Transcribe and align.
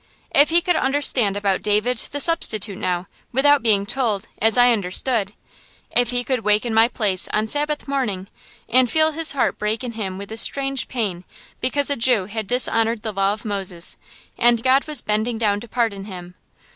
If 0.33 0.49
he 0.49 0.61
could 0.61 0.75
understand 0.75 1.37
about 1.37 1.61
David 1.61 1.95
the 2.11 2.19
Substitute, 2.19 2.79
now, 2.79 3.05
without 3.31 3.61
being 3.61 3.85
told, 3.85 4.27
as 4.41 4.57
I 4.57 4.71
understood. 4.71 5.33
If 5.95 6.09
he 6.09 6.23
could 6.23 6.39
wake 6.39 6.65
in 6.65 6.73
my 6.73 6.87
place 6.87 7.27
on 7.31 7.45
Sabbath 7.45 7.87
morning, 7.87 8.27
and 8.67 8.89
feel 8.89 9.11
his 9.11 9.33
heart 9.33 9.59
break 9.59 9.83
in 9.83 9.91
him 9.91 10.17
with 10.17 10.31
a 10.31 10.37
strange 10.37 10.87
pain, 10.87 11.23
because 11.59 11.91
a 11.91 11.95
Jew 11.95 12.25
had 12.25 12.47
dishonored 12.47 13.03
the 13.03 13.11
law 13.13 13.33
of 13.33 13.45
Moses, 13.45 13.97
and 14.39 14.63
God 14.63 14.87
was 14.87 15.03
bending 15.03 15.37
down 15.37 15.59
to 15.59 15.67
pardon 15.67 16.05
him. 16.05 16.33